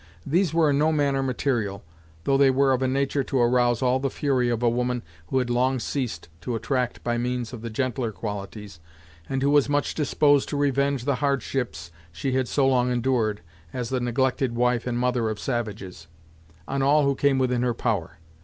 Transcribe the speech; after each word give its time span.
These 0.25 0.51
were 0.51 0.71
in 0.71 0.79
no 0.79 0.91
manner 0.91 1.21
material, 1.21 1.83
though 2.23 2.35
they 2.35 2.49
were 2.49 2.73
of 2.73 2.81
a 2.81 2.87
nature 2.87 3.23
to 3.25 3.37
arouse 3.39 3.83
all 3.83 3.99
the 3.99 4.09
fury 4.09 4.49
of 4.49 4.63
a 4.63 4.67
woman 4.67 5.03
who 5.27 5.37
had 5.37 5.51
long 5.51 5.77
ceased 5.77 6.27
to 6.41 6.55
attract 6.55 7.03
by 7.03 7.19
means 7.19 7.53
of 7.53 7.61
the 7.61 7.69
gentler 7.69 8.11
qualities, 8.11 8.79
and 9.29 9.43
who 9.43 9.51
was 9.51 9.69
much 9.69 9.93
disposed 9.93 10.49
to 10.49 10.57
revenge 10.57 11.05
the 11.05 11.17
hardships 11.21 11.91
she 12.11 12.31
had 12.31 12.47
so 12.47 12.67
long 12.67 12.91
endured, 12.91 13.41
as 13.73 13.89
the 13.89 13.99
neglected 13.99 14.55
wife 14.55 14.87
and 14.87 14.97
mother 14.97 15.29
of 15.29 15.39
savages, 15.39 16.07
on 16.67 16.81
all 16.81 17.03
who 17.05 17.13
came 17.13 17.37
within 17.37 17.61
her 17.61 17.75
power. 17.75 18.17